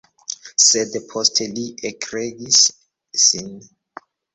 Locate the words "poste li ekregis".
1.11-2.61